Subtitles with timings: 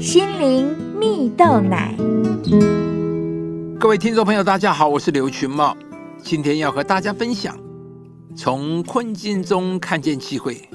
[0.00, 1.94] 心灵蜜豆奶。
[3.78, 5.76] 各位听众朋友，大家好，我是刘群茂，
[6.22, 7.54] 今天要和大家分享
[8.34, 10.66] 从困境中看见机会。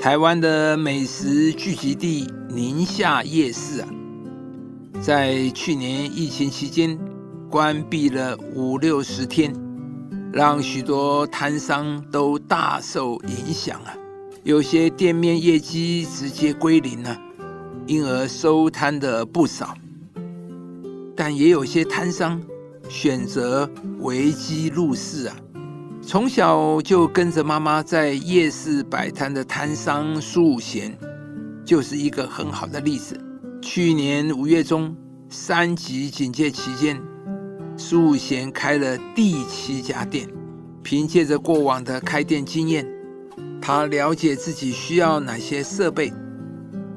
[0.00, 3.88] 台湾的美食聚集地宁夏夜市啊，
[4.98, 6.98] 在去年疫情期间
[7.50, 9.54] 关闭了五六十天，
[10.32, 13.92] 让许多摊商都大受影响啊。
[14.42, 17.14] 有些店面业绩直接归零了，
[17.86, 19.76] 因而收摊的不少。
[21.16, 22.40] 但也有些摊商
[22.88, 25.36] 选择危机入市啊。
[26.02, 30.96] 从小就跟着妈妈在夜市摆摊的摊商苏武贤，
[31.64, 33.20] 就是一个很好的例子。
[33.60, 34.96] 去年五月中，
[35.28, 36.98] 三级警戒期间，
[37.76, 40.26] 苏武贤开了第七家店。
[40.82, 42.86] 凭借着过往的开店经验，
[43.60, 46.10] 他了解自己需要哪些设备，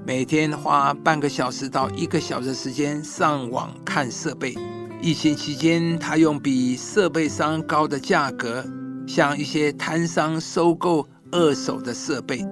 [0.05, 4.53] 每天花半个小时到一个小时时间上网看设备。
[5.01, 8.65] 疫情期间，他用比设备商高的价格。
[9.05, 12.45] 向一些摊商收购二手的设备，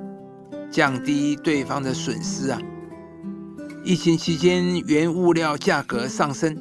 [0.69, 2.59] 降低对方的损失啊。
[3.85, 6.57] 疫情期间，原物料价格上升，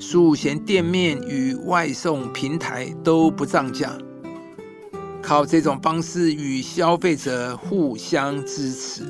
[0.00, 3.96] 数贤店面与外送平台都不涨价，
[5.22, 9.04] 靠这种方式与消费者互相支持。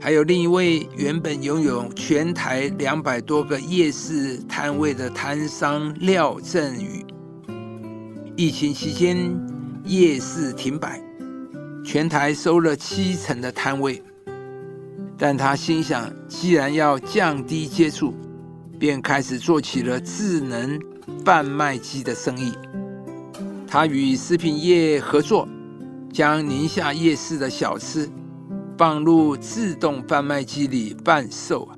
[0.00, 7.04] 还有另一位原本拥有全台两百多个夜市摊位的摊商廖振宇。
[8.36, 9.16] 疫情期间，
[9.84, 11.02] 夜市停摆，
[11.84, 14.02] 全台收了七成的摊位。
[15.18, 18.14] 但他心想，既然要降低接触，
[18.78, 20.78] 便开始做起了智能
[21.24, 22.52] 贩卖机的生意。
[23.66, 25.48] 他与食品业合作，
[26.12, 28.08] 将宁夏夜市的小吃
[28.76, 31.68] 放入自动贩卖机里贩售。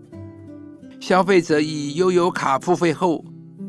[1.00, 3.24] 消费者以悠游卡付费后，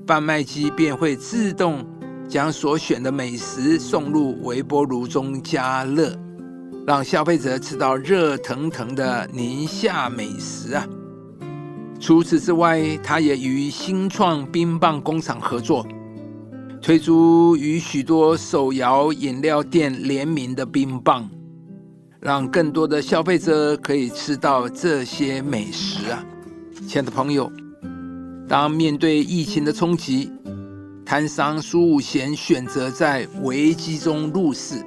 [0.08, 1.86] 贩卖机便会自动。
[2.30, 6.16] 将所选的美食送入微波炉中加热，
[6.86, 10.88] 让消费者吃到热腾腾的宁夏美食啊！
[12.00, 15.84] 除此之外，他也与新创冰棒工厂合作，
[16.80, 21.28] 推出与许多手摇饮料店联名的冰棒，
[22.22, 26.26] 让更多的消费者可以吃到这些美食啊！
[26.86, 27.50] 亲爱的朋友，
[28.46, 30.30] 当面对疫情的冲击，
[31.06, 34.84] 摊商苏武贤选择在危机中入市，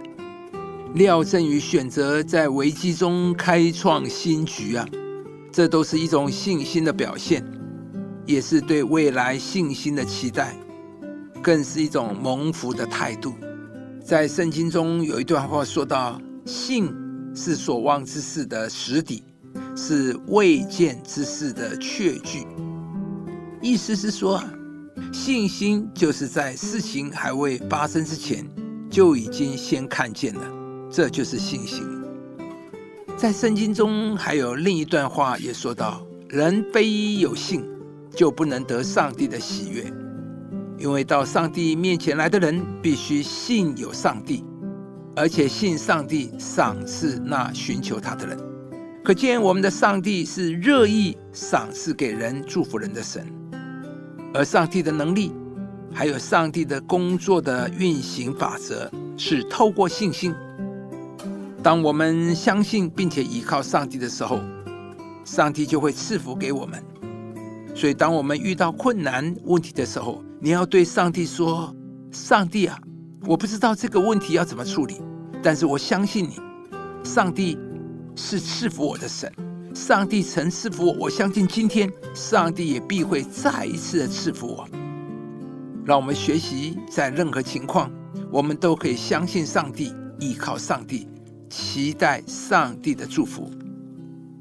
[0.95, 4.87] 廖振宇选择在危机中开创新局啊！
[5.51, 7.43] 这都是一种信心的表现，
[8.27, 10.55] 也是对未来信心的期待，
[11.43, 13.33] 更是一种蒙福的态度。
[14.05, 16.93] 在圣经中有一段话说到：“信
[17.35, 19.23] 是所望之事的实底，
[19.77, 22.47] 是未见之事的确据。”
[23.63, 24.43] 意思是说。
[25.11, 28.47] 信心就是在事情还未发生之前，
[28.91, 30.41] 就已经先看见了，
[30.91, 31.83] 这就是信心。
[33.17, 37.65] 在圣经中还有另一段话也说到：人非有信，
[38.15, 39.93] 就不能得上帝的喜悦。
[40.79, 44.45] 因为到上帝面前来的人，必须信有上帝，
[45.15, 48.39] 而且信上帝赏赐那寻求他的人。
[49.05, 53.27] 可见我们的上帝是乐意赏赐给人、祝福人的神。
[54.33, 55.33] 而上帝的能力，
[55.93, 60.35] 还有上帝的工作的运行法则，是透过信心。
[61.63, 64.41] 当我们相信并且依靠上帝的时候，
[65.25, 66.83] 上帝就会赐福给我们。
[67.75, 71.75] 所以，当我们遇到困难问题的时候，你要对上帝说
[72.13, 72.79] ：“上帝啊，
[73.25, 75.01] 我不知道这个问题要怎么处理，
[75.43, 76.37] 但是我相信你，
[77.05, 77.57] 上帝
[78.17, 79.33] 是赐福我的神。”
[79.75, 84.69] 上帝曾赐福我，我相信今天上帝也必会再一次的赐福我。
[85.83, 87.91] 让我们学习，在任何情况，
[88.31, 91.09] 我们都可以相信上帝，依靠上帝，
[91.49, 93.51] 期待上帝的祝福。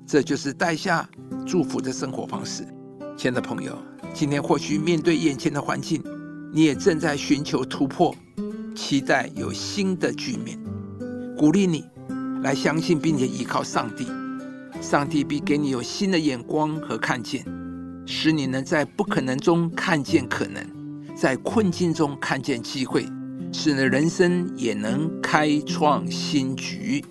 [0.05, 1.09] 这就是带下
[1.45, 2.67] 祝福的生活方式。
[3.15, 3.77] 亲爱的朋友，
[4.13, 6.03] 今天或许面对眼前的环境，
[6.51, 8.13] 你也正在寻求突破，
[8.75, 10.59] 期待有新的局面。
[11.37, 11.85] 鼓励你
[12.43, 14.05] 来相信并且依靠上帝。
[14.79, 17.45] 上帝必给你有新的眼光和看见，
[18.05, 20.63] 使你能在不可能中看见可能，
[21.15, 23.05] 在困境中看见机会，
[23.51, 27.03] 使你人生也能开创新局。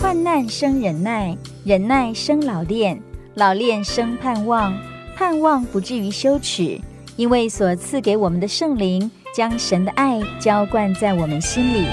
[0.00, 3.00] 患难生忍耐，忍耐生老练，
[3.34, 4.76] 老练生盼望，
[5.14, 6.80] 盼望不至于羞耻，
[7.16, 11.86] 因为所赐给我们的圣灵将神的爱浇灌在我们心里。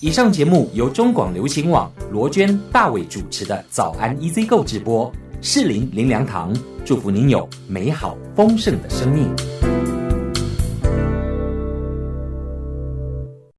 [0.00, 5.12] 以上节目由中广流行网罗娟、大伟主持的《早安 EZ 购》直播，
[5.42, 9.97] 适林林良堂祝福您有美好丰盛的生命。